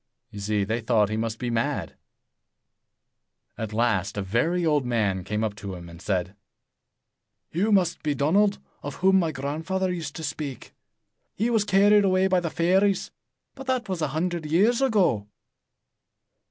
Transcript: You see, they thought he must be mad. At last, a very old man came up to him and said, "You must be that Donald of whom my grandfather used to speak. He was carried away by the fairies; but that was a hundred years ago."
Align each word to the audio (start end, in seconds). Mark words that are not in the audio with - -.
You 0.31 0.39
see, 0.39 0.63
they 0.63 0.81
thought 0.81 1.09
he 1.09 1.15
must 1.15 1.37
be 1.37 1.51
mad. 1.51 1.95
At 3.55 3.71
last, 3.71 4.17
a 4.17 4.23
very 4.23 4.65
old 4.65 4.83
man 4.83 5.23
came 5.23 5.43
up 5.43 5.53
to 5.57 5.75
him 5.75 5.87
and 5.87 6.01
said, 6.01 6.35
"You 7.51 7.71
must 7.71 8.01
be 8.01 8.13
that 8.13 8.17
Donald 8.17 8.57
of 8.81 8.95
whom 8.95 9.19
my 9.19 9.31
grandfather 9.31 9.93
used 9.93 10.15
to 10.15 10.23
speak. 10.23 10.73
He 11.35 11.51
was 11.51 11.63
carried 11.65 12.03
away 12.03 12.25
by 12.27 12.39
the 12.39 12.49
fairies; 12.49 13.11
but 13.53 13.67
that 13.67 13.87
was 13.87 14.01
a 14.01 14.07
hundred 14.07 14.47
years 14.47 14.81
ago." 14.81 15.27